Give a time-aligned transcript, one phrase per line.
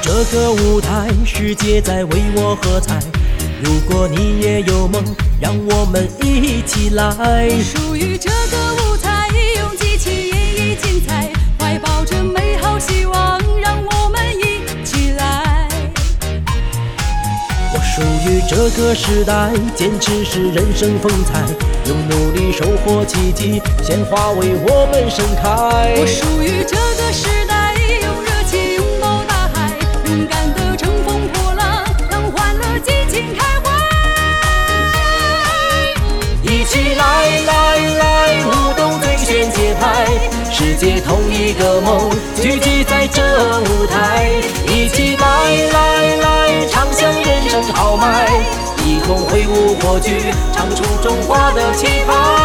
[0.00, 2.98] 这个舞台，世界在为我喝彩。
[3.62, 5.02] 如果你也有梦，
[5.40, 7.48] 让我们一起来。
[7.60, 15.68] 属于这个舞台，用激情演绎精彩，怀抱着美好希望，让我们一起来。
[17.74, 21.44] 我属于这个时代，坚持是人生风采，
[21.86, 25.94] 用努力收获奇迹，鲜花为我们盛开。
[26.00, 26.47] 我属于
[40.78, 42.08] 接同一个梦，
[42.40, 43.20] 聚集在这
[43.62, 44.30] 舞台。
[44.68, 45.26] 一起来
[45.72, 48.28] 来来，唱响人生豪迈，
[48.86, 52.37] 一同挥舞火炬，唱出中华的气派。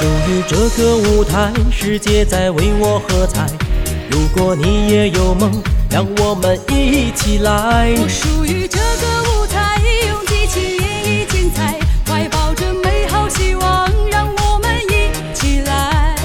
[0.00, 3.46] 属于这个舞台，世界在为我喝彩。
[4.10, 5.52] 如果你也有梦，
[5.90, 7.92] 让我们一起来。
[7.98, 9.78] 我属于这个舞台，
[10.08, 11.78] 用激情演绎精彩，
[12.08, 16.16] 怀抱着美好希望，让我们一起来。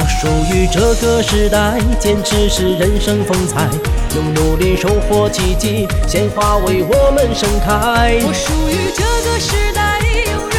[0.00, 3.68] 我属于这个时代，坚持是人生风采，
[4.16, 8.18] 用努力收获奇迹，鲜花为我们盛开。
[8.26, 10.00] 我属于这个时代，
[10.32, 10.50] 用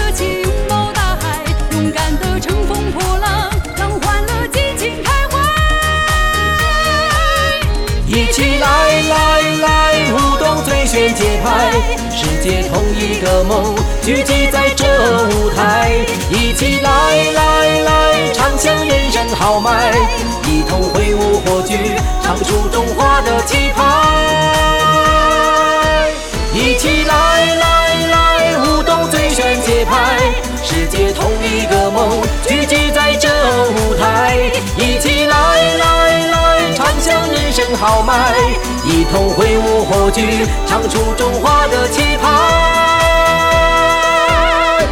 [8.12, 11.70] 一起来来来，舞动最炫节拍，
[12.09, 14.84] 世界同一个梦，聚集在这
[15.28, 15.92] 舞台。
[16.31, 19.92] 一起来来来，唱响人生豪迈，
[20.47, 21.78] 一同挥舞火炬，
[22.24, 22.68] 唱出
[37.79, 38.34] 豪迈，
[38.84, 42.28] 一同挥舞火炬，唱出中华的气派。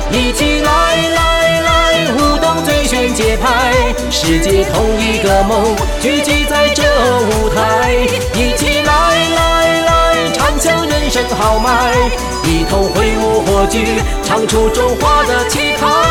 [0.10, 3.74] 一起来来来，舞动最炫节拍，
[4.10, 7.92] 世界同一个梦，聚集在这舞台。
[8.34, 8.94] 一起来
[9.36, 11.94] 来来，唱响人生豪迈，
[12.46, 16.07] 一同挥舞火炬，唱出中华的气派。